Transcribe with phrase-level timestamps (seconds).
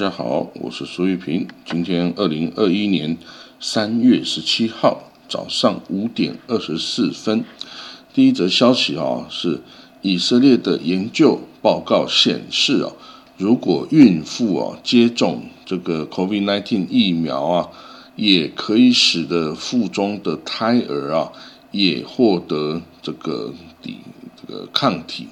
[0.00, 1.46] 大家好，我是苏玉平。
[1.66, 3.18] 今天二零二一年
[3.60, 7.44] 三月十七号早上五点二十四分，
[8.14, 9.60] 第一则消息啊，是
[10.00, 12.90] 以色列的研究报告显示啊，
[13.36, 17.68] 如果孕妇啊接种这个 COVID-19 疫苗啊，
[18.16, 21.30] 也可以使得腹中的胎儿啊
[21.72, 23.98] 也获得这个抵
[24.40, 25.28] 这个抗体。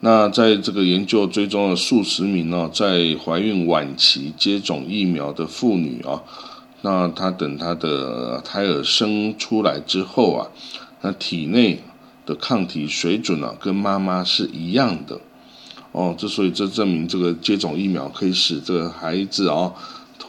[0.00, 6.22] 那在这个研究追踪了数十名呢，在怀孕晚期接种疫苗的妇女啊，
[6.82, 10.46] 那她等她的胎儿生出来之后啊，
[11.00, 11.82] 那体内
[12.26, 15.18] 的抗体水准啊，跟妈妈是一样的
[15.92, 16.14] 哦。
[16.16, 19.72] 之所以这证明这个接种疫苗可以使这个孩子啊，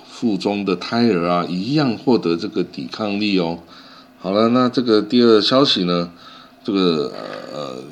[0.07, 3.59] 腹中的胎儿啊，一样获得这个抵抗力哦。
[4.17, 6.09] 好了，那这个第二消息呢，
[6.63, 7.11] 这个
[7.53, 7.83] 呃。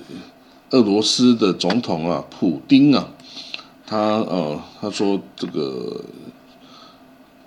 [0.72, 3.08] 俄罗斯的总统啊，普丁啊，
[3.86, 6.02] 他呃，他说这个，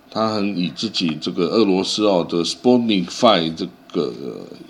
[0.09, 4.13] 他很以自己这个俄罗斯哦的 Sputnik Five 这个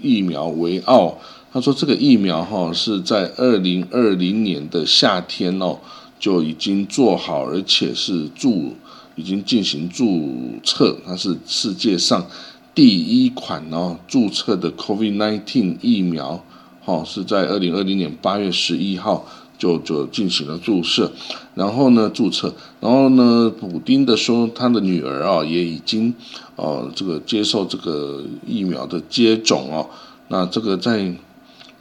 [0.01, 1.19] 疫苗为傲。
[1.51, 5.79] 他说这个疫苗哈是在二零二零年的夏天哦
[6.19, 8.73] 就已经做好，而且是注
[9.15, 12.27] 已经进行注册，它是世界上
[12.73, 16.43] 第一款哦注册的 COVID nineteen 疫苗。
[16.89, 19.23] 哦，是在二零二零年八月十一号
[19.59, 21.11] 就就进行了注射，
[21.53, 26.11] 然后呢注册，然后呢，补丁的说他的女儿啊也已经
[26.55, 29.87] 哦这个接受这个疫苗的接种哦，
[30.29, 31.13] 那这个在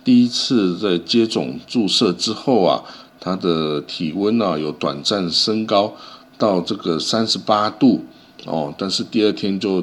[0.04, 2.82] 第一次在接种注射之后啊，
[3.18, 5.94] 他的体温啊有短暂升高
[6.36, 8.04] 到这个三十八度
[8.44, 9.82] 哦，但是第二天就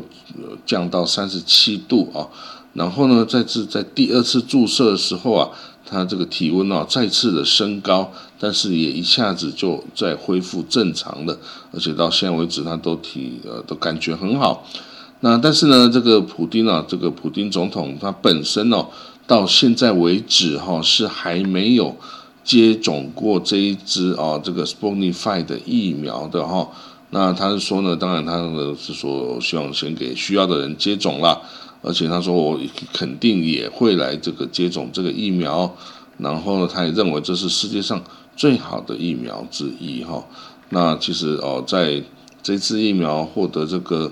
[0.67, 2.29] 降到三十七度啊。
[2.75, 5.49] 然后呢，再次在第二次注射的时候啊，
[5.89, 11.39] 他这个体温啊再次的升高，但是也一下子就在恢复正常的，
[11.71, 14.67] 而且到现在为止他都体呃都感觉很好。
[15.21, 18.87] 那但是呢，这个普丁啊，这个普丁总统他本身哦，
[19.25, 21.95] 到现在为止哈是还没有
[22.43, 26.69] 接种过这一支啊这个 Sputnik Five 的疫苗的哈。
[27.11, 28.37] 那他是说呢，当然他
[28.77, 31.39] 是说希望先给需要的人接种啦。
[31.87, 32.59] 而且他说我
[32.91, 35.71] 肯定也会来这个接种这个疫苗，
[36.17, 38.03] 然后呢，他也认为这是世界上
[38.35, 40.25] 最好的疫苗之一哈。
[40.69, 42.01] 那其实哦，在
[42.41, 44.11] 这次疫苗获得这个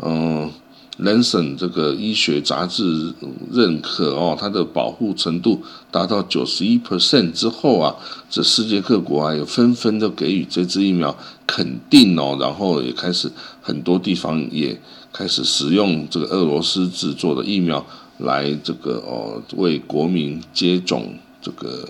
[0.00, 0.50] 嗯
[0.98, 3.14] 人省这个医学杂志
[3.52, 5.62] 认可哦，它的保护程度
[5.92, 7.94] 达到九十一 percent 之后啊，
[8.28, 11.16] 这世界各国啊也纷纷的给予这支疫苗
[11.46, 14.76] 肯定哦，然后也开始很多地方也。
[15.12, 17.84] 开始使用这个俄罗斯制作的疫苗
[18.18, 21.86] 来这个哦为国民接种这个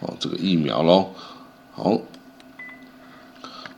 [0.00, 1.10] 哦这个疫苗喽。
[1.72, 2.00] 好，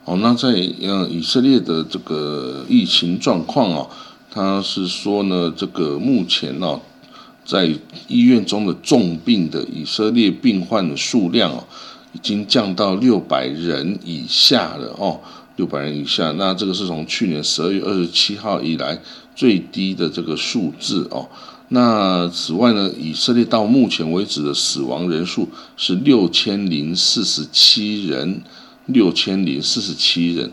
[0.05, 0.49] 好，那在
[0.81, 3.91] 嗯以色列的这个疫情状况哦，
[4.31, 6.81] 他是说呢，这个目前呢
[7.45, 7.67] 在
[8.07, 11.65] 医院中的重病的以色列病患的数量哦，
[12.13, 15.21] 已经降到六百人以下了哦。
[15.59, 18.97] 六百人以下，那这个是从去年十二月二十七号以来
[19.35, 21.29] 最低的这个数字哦。
[21.71, 28.41] 那此外呢，以色列到目前为止的死亡人数是六千零四十七人，
[28.87, 30.49] 六千零四十七人。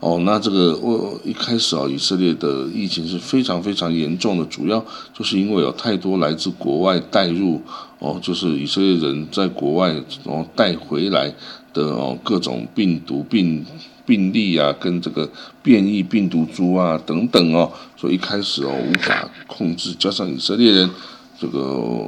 [0.00, 4.84] 哦，那这个我一开始啊，以色列的疫情是非常非常严重的，主要
[5.16, 7.62] 就是因为有太多来自国外带入
[8.00, 9.92] 哦，就是以色列人在国外
[10.24, 11.32] 然后带回来
[11.72, 13.64] 的哦各种病毒病。
[14.08, 15.30] 病例啊，跟这个
[15.62, 20.90] 变异病毒株啊等等哦，所以一开始哦无法控制，加上以色列人
[21.38, 22.06] 这个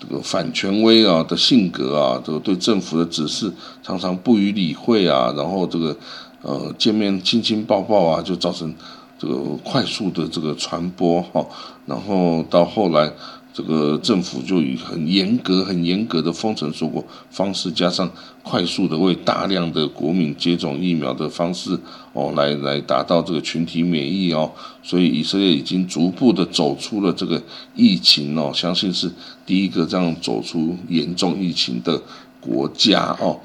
[0.00, 5.96] 这个反权威啊的性格啊，这个对政府的指示常常不予理会啊，然后这个
[6.42, 8.74] 呃见面亲亲抱抱啊，就造成
[9.16, 11.46] 这个快速的这个传播哈，
[11.86, 13.12] 然后到后来。
[13.56, 18.06] 这个政府就以很严格、很严格的封城说过方式，加上
[18.42, 21.70] 快速的为大量的国民接种疫苗的方式，
[22.12, 27.42] 哦，来来达到这个群体免疫哦，所以以色列已经逐步的走出了这个
[27.74, 29.10] 疫情哦，相信是
[29.46, 31.98] 第一个这样走出严重疫情的
[32.38, 33.40] 国家哦。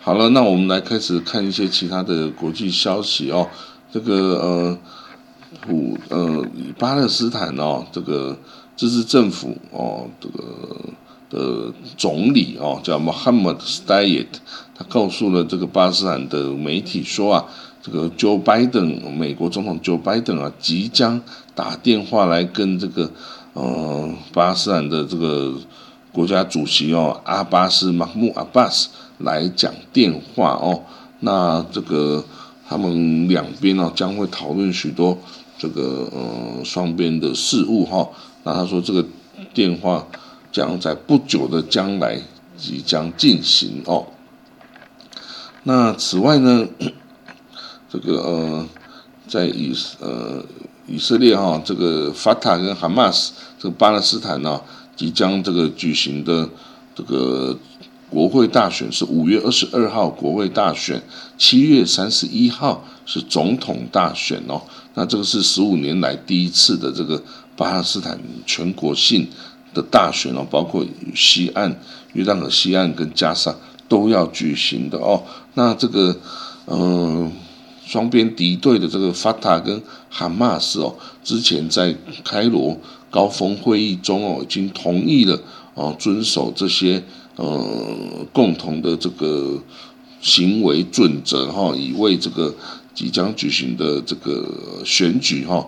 [0.00, 3.48] 好了，那我们来开始看一些其他的国际消息哦。
[3.90, 4.78] 这个呃，
[5.62, 6.46] 普呃
[6.78, 8.38] 巴勒斯坦哦，这个。
[8.78, 10.76] 这是政府哦，这个
[11.28, 14.28] 的总理哦，叫 Mohammad Stayed，
[14.72, 17.44] 他告诉了这个巴勒斯坦的媒体说啊，
[17.82, 21.20] 这个 Joe Biden 美国总统 Joe Biden 啊，即将
[21.56, 23.10] 打电话来跟这个
[23.54, 25.54] 呃巴勒斯坦的这个
[26.12, 30.80] 国家主席哦阿巴斯马木阿巴斯来讲电话哦，
[31.18, 32.24] 那这个
[32.68, 35.18] 他们两边哦将会讨论许多
[35.58, 38.08] 这个呃双边的事物哈。
[38.48, 39.04] 那他说这个
[39.52, 40.06] 电话
[40.50, 42.18] 将在不久的将来
[42.56, 44.06] 即将进行哦。
[45.64, 46.66] 那此外呢，
[47.90, 48.66] 这个呃，
[49.26, 50.42] 在以呃
[50.86, 54.58] 以色列哈，这个法塔跟哈马斯，这个巴勒斯坦呢，
[54.96, 56.48] 即将这个举行的
[56.94, 57.54] 这个
[58.08, 61.02] 国会大选是五月二十二号国会大选，
[61.36, 64.62] 七月三十一号是总统大选哦。
[64.94, 67.22] 那这个是十五年来第一次的这个
[67.58, 69.28] 巴勒斯坦全国性
[69.74, 70.82] 的大选哦，包括
[71.14, 71.78] 西岸
[72.14, 73.54] 约旦河西岸跟加沙。
[73.90, 75.24] 都要举行的哦，
[75.54, 76.14] 那这个，
[76.66, 77.32] 嗯，
[77.86, 80.94] 双边敌对的这个法塔跟哈马斯哦，
[81.24, 82.78] 之前在开罗
[83.10, 85.40] 高峰会议中哦，已经同意了
[85.72, 87.02] 哦，遵守这些
[87.36, 87.66] 呃
[88.30, 89.58] 共同的这个
[90.20, 92.54] 行为准则哈，以为这个
[92.94, 94.46] 即将举行的这个
[94.84, 95.66] 选举哈，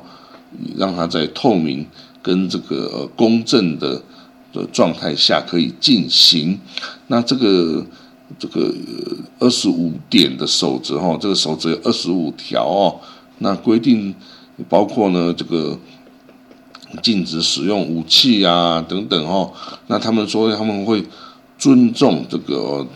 [0.76, 1.86] 让它在透明
[2.22, 4.02] 跟这个公正的
[4.52, 6.58] 的状态下可以进行，
[7.06, 7.86] 那这个。
[8.38, 8.72] 这个
[9.40, 13.00] 二十五点的守则哈，这个守则有二十五条哦。
[13.38, 14.14] 那规定
[14.68, 15.76] 包括呢，这个
[17.02, 19.52] 禁止使用武器啊等等哦。
[19.88, 21.04] 那他们说他们会
[21.58, 22.86] 尊重这个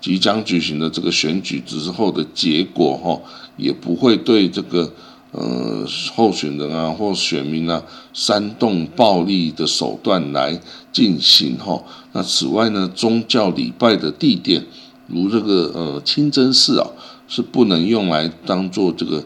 [0.00, 3.20] 即将举行的这个选举之后的结果哈，
[3.58, 4.90] 也不会对这个。
[5.32, 7.82] 呃，候选人啊，或选民啊，
[8.12, 10.60] 煽动暴力的手段来
[10.92, 11.82] 进行哈。
[12.12, 14.62] 那此外呢，宗教礼拜的地点，
[15.06, 16.86] 如这个呃清真寺啊，
[17.26, 19.24] 是不能用来当做这个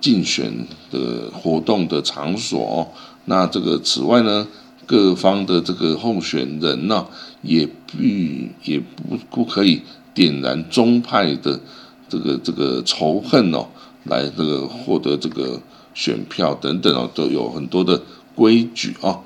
[0.00, 2.86] 竞选的活动的场所。
[3.24, 4.46] 那这个此外呢，
[4.86, 7.04] 各方的这个候选人呢，
[7.42, 7.68] 也
[7.98, 9.82] 必也不不可以
[10.14, 11.58] 点燃宗派的
[12.08, 13.66] 这个这个仇恨哦。
[14.04, 15.60] 来这个获得这个
[15.94, 18.00] 选票等等哦，都有很多的
[18.34, 19.20] 规矩啊。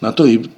[0.00, 0.48] 那对于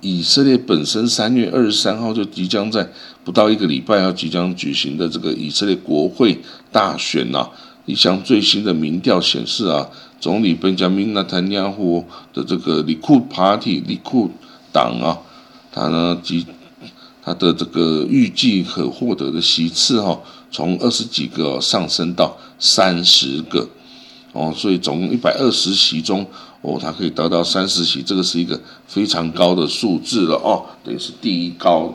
[0.00, 2.90] 以色列本身，三月二十三号就即将在
[3.24, 6.40] 不到一个礼拜要即将举行的这个以色列国会
[6.70, 7.48] 大选呐，
[7.84, 9.88] 一项最新的民调显示啊，
[10.20, 14.30] 总理本加明纳坦尼亚胡的这个里库 Party 里库
[14.72, 15.18] 党啊，
[15.72, 16.46] 他呢即
[17.22, 20.20] 他的这个预计可获得的席次哈。
[20.50, 23.68] 从二十几个上升到三十个，
[24.32, 26.26] 哦，所以总共一百二十席中，
[26.60, 31.94] 哦，它可以得到三十席，这个是一个非常高的数字了哦，等于是第一高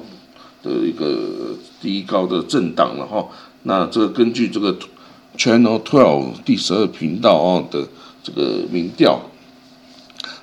[0.63, 3.27] 的一个第一高的政党了哈。
[3.63, 4.73] 那这个根据这个
[5.37, 7.85] Channel Twelve 第十二频道哦的
[8.23, 9.19] 这个民调，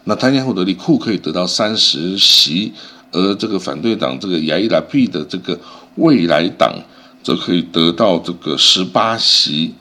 [0.05, 2.75] 那他年获得利库可以得到三十席，
[3.11, 5.59] 而这个反对党这个亚伊拉 P 的这个
[5.95, 6.75] 未来党。
[7.23, 9.75] 则可以得到这个十八席，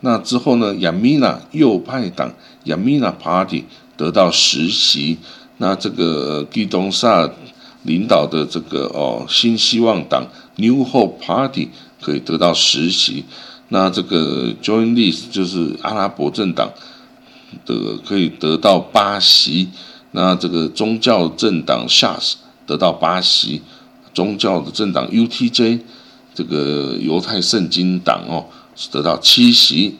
[0.00, 0.74] 那之后呢？
[0.76, 3.64] 亚米娜右派党亚米娜 Party
[3.96, 5.18] 得到十席，
[5.58, 7.30] 那这个基东萨
[7.84, 11.68] 领导的这个哦新希望党 New Hope Party
[12.00, 13.24] 可以得到十席，
[13.68, 16.72] 那这个 Join List 就是阿拉伯政党
[17.64, 19.68] 的可以得到八席，
[20.10, 22.34] 那这个宗教政党 Shas
[22.66, 23.62] 得到八席，
[24.12, 25.80] 宗教的政党 UTJ。
[26.34, 28.46] 这个犹太圣经党哦
[28.76, 29.96] 是得到七席，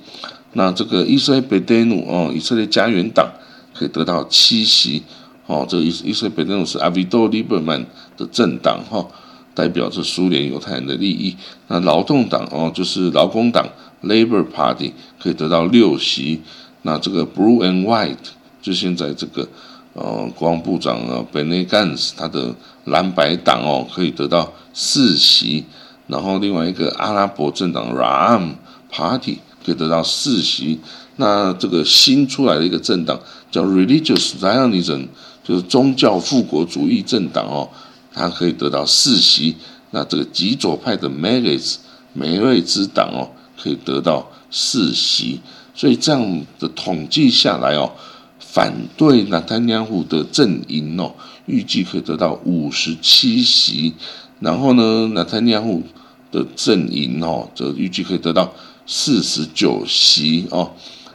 [0.52, 3.30] 那这个以色列贝德努哦以色列家园党
[3.74, 5.02] 可以得到七席
[5.46, 7.84] 哦，这个以以色列贝德努是阿维多利伯曼
[8.16, 9.06] 的政党哈，
[9.54, 11.36] 代表着苏联犹太人的利益。
[11.68, 13.66] 那劳动党哦就是劳工党
[14.02, 16.40] Labor Party 可以得到六席，
[16.82, 18.16] 那这个 Blue and White
[18.62, 19.46] 就现在这个
[19.92, 25.64] 呃国防部长啊 Benny Gantz 他的蓝白党哦可以得到四席。
[26.10, 28.54] 然后另外一个阿拉伯政党 Ram
[28.90, 30.80] Party 可以得到四席，
[31.16, 35.06] 那这个新出来的一个政党叫 Religious Zionism，
[35.44, 37.68] 就是宗教复国主义政党哦，
[38.12, 39.54] 它可以得到四席。
[39.92, 41.76] 那这个极左派的 Meretz
[42.12, 45.40] 梅瑞兹党哦，可以得到四席。
[45.74, 47.92] 所以这样的统计下来哦，
[48.38, 51.12] 反对纳坦尼亚胡的阵营哦，
[51.46, 53.94] 预计可以得到五十七席。
[54.40, 55.82] 然后呢，纳坦尼亚胡
[56.30, 58.52] 的阵营哦，则预计可以得到
[58.86, 60.70] 四十九席哦。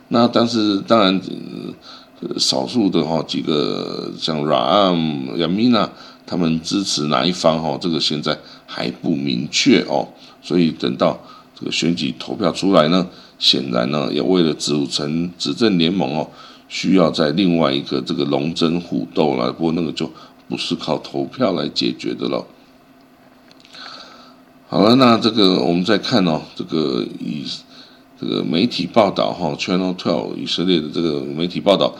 [0.09, 1.21] 那但是当然，
[2.21, 5.89] 呃少数的哈几个像 Ram、Yamina
[6.25, 10.07] 他们支持哪一方哈，这个现在还不明确哦。
[10.41, 11.19] 所以等到
[11.59, 13.07] 这个选举投票出来呢，
[13.39, 16.29] 显然呢也为了组成执政联盟哦，
[16.67, 19.51] 需要在另外一个这个龙争虎斗了。
[19.51, 20.11] 不过那个就
[20.47, 22.45] 不是靠投票来解决的了。
[24.67, 27.45] 好了，那这个我们再看哦，这个以
[28.19, 31.93] 这个媒体报道哈，Channel Twelve 以色列的这个媒体报道，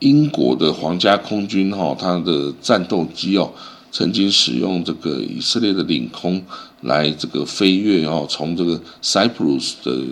[0.00, 3.52] 英国的皇家空军哈，它的战斗机哦，
[3.92, 6.42] 曾经使用这个以色列的领空
[6.80, 10.02] 来这个飞越哦，从这个 Cyprus 的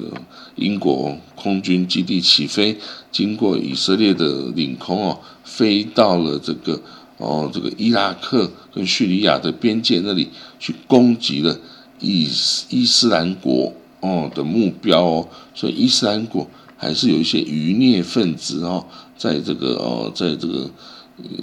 [0.55, 2.79] 英国空军基地起飞，
[3.11, 6.81] 经过以色列的领空哦，飞到了这个
[7.25, 10.29] 哦这个伊拉克跟叙利亚的边界那里
[10.59, 11.59] 去攻击了
[12.01, 12.29] 伊
[12.69, 13.73] 伊斯兰国。
[14.07, 18.85] 哦的目标哦，所以伊斯兰国还是有一些余孽分子哦，
[19.17, 20.69] 在这个哦，在这个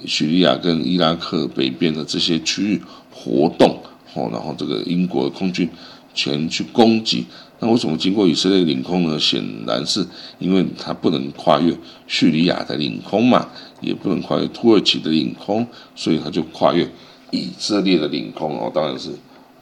[0.05, 3.81] 叙利亚跟伊拉克北边的这些区域活动
[4.13, 5.67] 哦，然后这个英国空军
[6.13, 7.25] 前去攻击，
[7.63, 9.19] 那为什么经过以色列领空呢？
[9.19, 10.03] 显然是
[10.39, 11.77] 因为它不能跨越
[12.07, 13.47] 叙利亚的领空嘛，
[13.81, 16.89] 也不能跨越土耳其的领空，所以它就跨越
[17.29, 19.11] 以色列的领空哦，当然是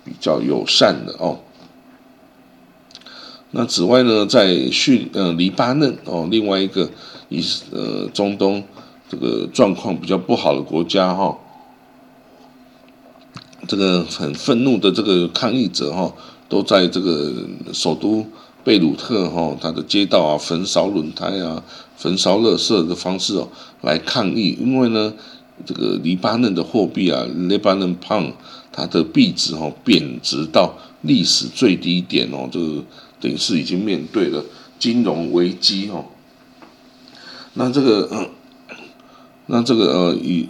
[0.06, 1.40] 比较友善的哦。
[3.52, 6.90] 那此外呢，在叙呃黎巴嫩哦，另外一个
[7.28, 8.64] 以呃中东
[9.10, 11.38] 这个状况比较不好的国家哈，
[13.68, 16.14] 这个很愤怒的这个抗议者哈，
[16.50, 17.32] 都在这个
[17.72, 18.26] 首都
[18.66, 21.64] 贝鲁特哈，它的街道啊焚烧轮胎啊，
[21.96, 23.48] 焚烧垃圾的方式哦
[23.82, 25.14] 来抗议，因为呢，
[25.66, 28.34] 这个黎巴嫩的货币啊，黎巴嫩镑
[28.74, 32.84] 它的币值哈贬值到历史最低点哦，这个。
[33.22, 34.42] 等于是已经面对了
[34.80, 36.06] 金融危机哦，
[37.56, 38.30] 那这个，
[39.48, 40.48] 那这个呃，以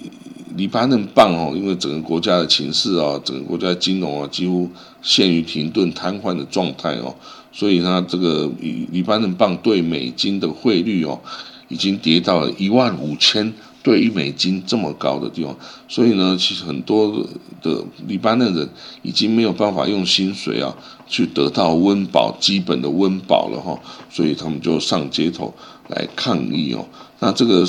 [0.55, 4.69] 黎巴嫩镑哦，因为整个国家的情势啊，整个国家的金融啊，几乎
[5.01, 7.15] 陷于停顿瘫痪的状态哦，
[7.51, 11.19] 所以它这个黎黎巴嫩镑对美金的汇率哦，
[11.67, 13.53] 已经跌到了一万五千。
[13.81, 15.55] 对一美金这么高的地方，
[15.87, 17.25] 所以呢，其实很多
[17.61, 18.69] 的黎巴嫩人
[19.03, 20.75] 已经没有办法用薪水啊
[21.07, 23.79] 去得到温饱，基本的温饱了哈，
[24.11, 25.51] 所以他们就上街头
[25.87, 26.85] 来抗议哦。
[27.19, 27.65] 那这个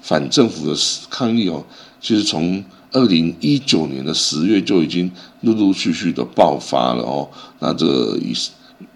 [0.00, 0.78] 反政府的
[1.10, 1.64] 抗议哦，
[2.00, 5.10] 其实从二零一九年的十月就已经
[5.42, 7.28] 陆陆续续的爆发了哦。
[7.60, 8.32] 那这个以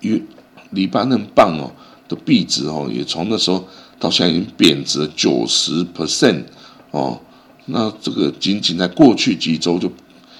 [0.00, 0.22] 以
[0.70, 1.72] 黎巴嫩镑哦
[2.08, 3.64] 的币值哦，也从那时候。
[4.02, 6.42] 到现在已经贬值九十 percent
[6.90, 7.20] 哦，
[7.66, 9.88] 那这个仅仅在过去几周就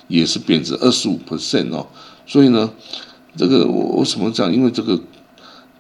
[0.08, 1.86] 也是贬值二十五 percent 哦，
[2.26, 2.68] 所以呢，
[3.36, 4.52] 这个我为什么讲？
[4.52, 5.00] 因为这个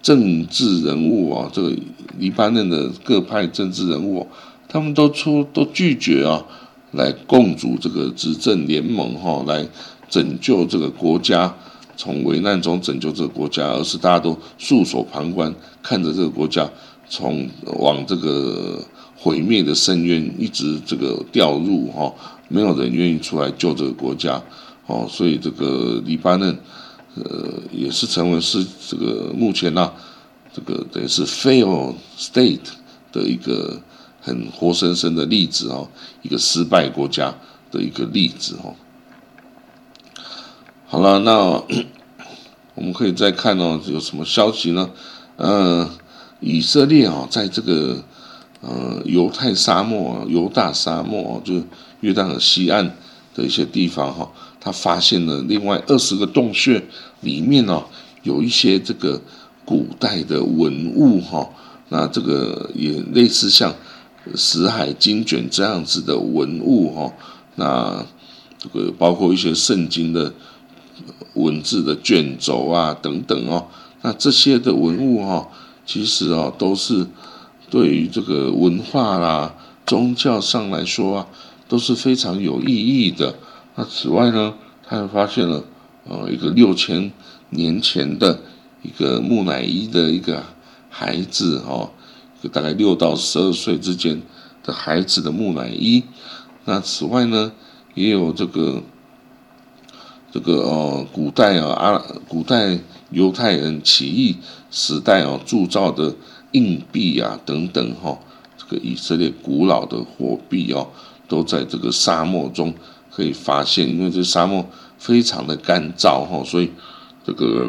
[0.00, 1.76] 政治人物啊，这个
[2.18, 4.28] 黎巴嫩的各派政治人物，
[4.68, 6.46] 他们都出都拒绝啊，
[6.92, 9.66] 来共组这个执政联盟哈，来
[10.08, 11.54] 拯救这个国家，
[11.96, 16.70] 从危难中拯救这个国家，而是大家都束手旁观，看着这个国家。
[17.08, 18.82] 从往这个
[19.14, 22.10] 毁灭的深渊一直这个掉入哈，
[22.48, 24.42] 没有人愿意出来救这个国家
[24.86, 26.56] 哦，所以这个黎巴嫩
[27.16, 29.92] 呃也是成为是这个目前呢
[30.54, 32.60] 这个等于是 fail state
[33.12, 33.78] 的一个
[34.22, 35.86] 很活生生的例子哦，
[36.22, 37.34] 一个失败国家
[37.70, 38.74] 的一个例子哦。
[40.86, 41.62] 好了，那
[42.74, 44.88] 我们可以再看哦，有什么消息呢？
[45.36, 45.90] 嗯。
[46.44, 48.02] 以色列啊，在这个
[48.62, 51.62] 呃犹太沙漠、犹大沙漠，就
[52.00, 52.84] 约旦河西岸
[53.32, 54.28] 的一些地方哈，
[54.60, 56.82] 他发现了另外二十个洞穴，
[57.20, 57.80] 里面呢
[58.24, 59.22] 有一些这个
[59.64, 61.48] 古代的文物哈，
[61.90, 63.72] 那这个也类似像
[64.34, 67.12] 死海经卷这样子的文物哈，
[67.56, 68.04] 那
[68.58, 70.32] 这个包括一些圣经的
[71.34, 73.66] 文字的卷轴啊等等哦，
[74.02, 75.48] 那这些的文物哈。
[75.84, 77.04] 其实啊，都是
[77.68, 79.52] 对于这个文化啦、
[79.84, 81.26] 宗教上来说啊，
[81.68, 83.34] 都是非常有意义的。
[83.74, 84.54] 那此外呢，
[84.86, 85.64] 他还发现了
[86.08, 87.10] 呃一个六千
[87.50, 88.38] 年前的
[88.82, 90.44] 一个木乃伊的一个
[90.88, 91.90] 孩子哦，
[92.48, 94.20] 大概六到十二岁之间
[94.62, 96.02] 的孩子的木乃伊。
[96.64, 97.52] 那此外呢，
[97.94, 98.82] 也有这个
[100.30, 102.78] 这个哦，古代啊，阿古代
[103.10, 104.36] 犹太人起义。
[104.74, 106.14] 时代哦，铸造的
[106.52, 108.18] 硬币啊，等等哈，
[108.56, 110.88] 这个以色列古老的货币哦，
[111.28, 112.72] 都在这个沙漠中
[113.10, 116.70] 可以发现，因为这沙漠非常的干燥哈，所以
[117.22, 117.68] 这个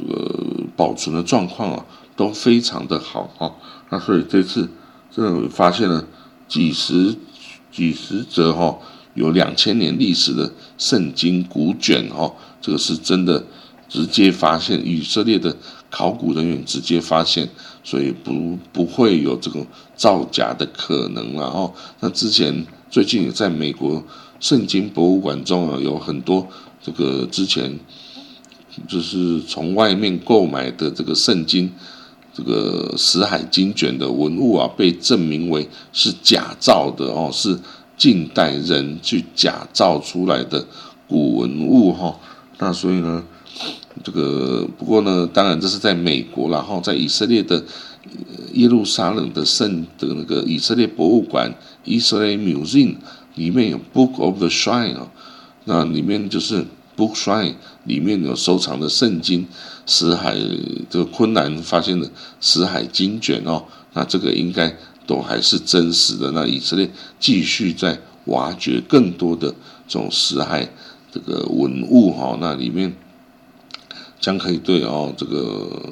[0.00, 0.34] 这个
[0.74, 1.84] 保存的状况啊
[2.16, 3.54] 都非常的好哈。
[3.90, 4.66] 那所以这次
[5.14, 6.02] 真的发现了
[6.48, 7.14] 几十
[7.70, 8.78] 几十则哈，
[9.14, 13.44] 有两千年历史的圣经古卷哈，这个是真的。
[13.92, 15.56] 直接发现以色列的
[15.90, 17.48] 考古人员直接发现，
[17.82, 19.66] 所以不不会有这个
[19.96, 21.74] 造假的可能了哦。
[21.98, 24.00] 那之前最近也在美国
[24.38, 26.46] 圣经博物馆中啊，有很多
[26.80, 27.76] 这个之前
[28.86, 31.70] 就是从外面购买的这个圣经，
[32.32, 37.58] 这个死海经卷的文物啊，被证明为是假造的哦，是
[37.96, 40.64] 近代人去假造出来的
[41.08, 42.16] 古文物哈。
[42.58, 43.24] 那所以呢，
[44.04, 47.62] 这个不过呢，当然这是在美国，然后在以色列的
[48.52, 51.52] 耶路撒冷的圣的那个以色列博物馆
[51.84, 52.94] （Israel Museum）
[53.34, 55.10] 里面有 Book of the Shrine 啊，
[55.64, 56.64] 那里面就是。
[57.00, 57.54] Book Shrine
[57.84, 59.46] 里面有收藏的圣经，
[59.86, 60.36] 死海
[60.90, 62.10] 这个昆南发现的
[62.42, 63.64] 死海经卷哦，
[63.94, 64.76] 那这个应该
[65.06, 66.30] 都还是真实的。
[66.32, 69.48] 那以色列继续在挖掘更多的
[69.88, 70.68] 这种死海
[71.10, 72.94] 这个文物哈，那里面
[74.20, 75.90] 将可以对哦这个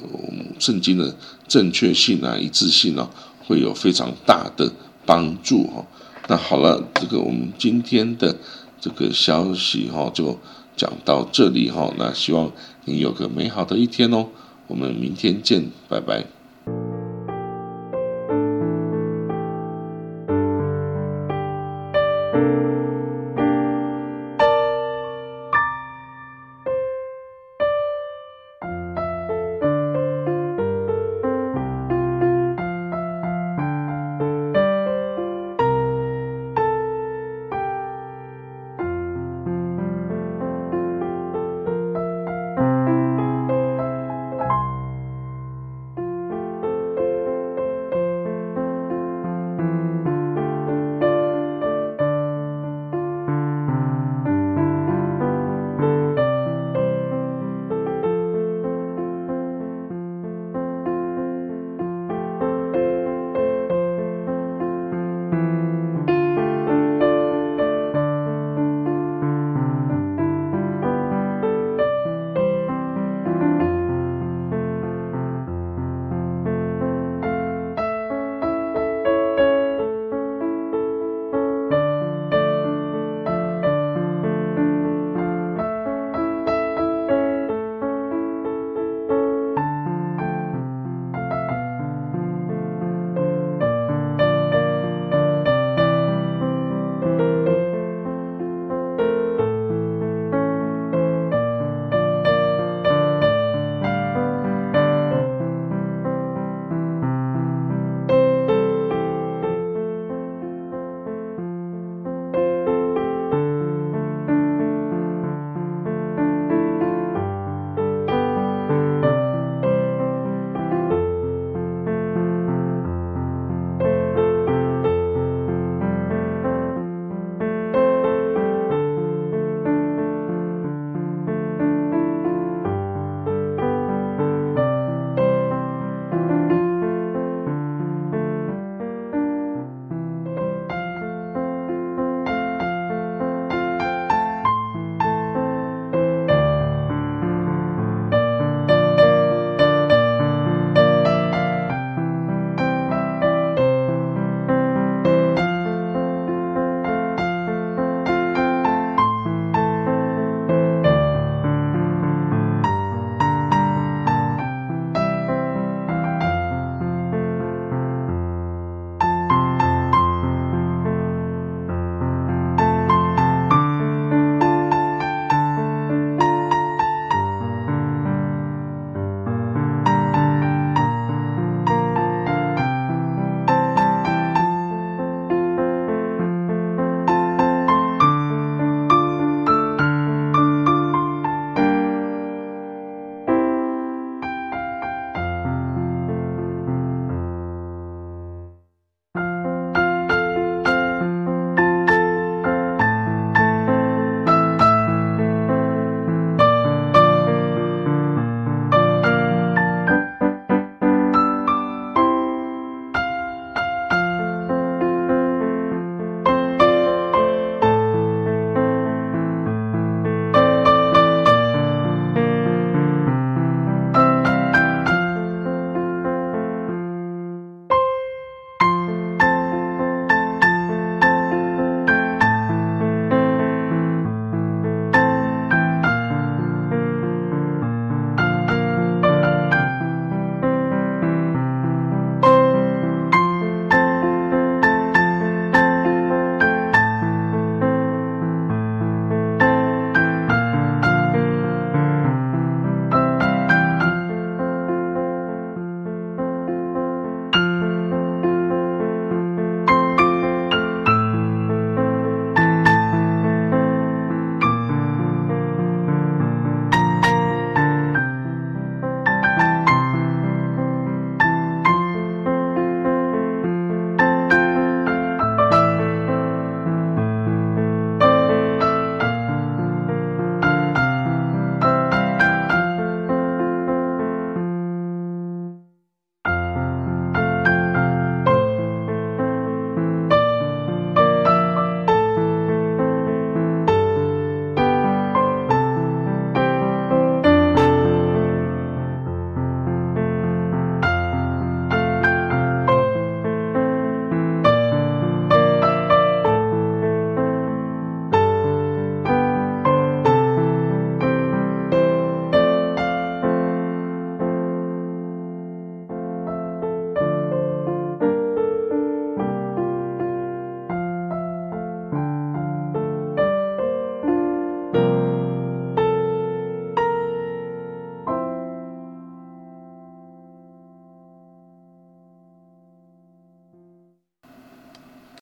[0.59, 1.15] 圣经的
[1.47, 3.09] 正确性啊、一致性啊，
[3.47, 4.71] 会有非常大的
[5.07, 5.83] 帮助哈。
[6.27, 8.35] 那好了，这个我们今天的
[8.79, 10.37] 这个消息哈就。
[10.79, 12.49] 讲到这里哈，那希望
[12.85, 14.27] 你有个美好的一天哦。
[14.67, 16.38] 我们明天见，拜拜。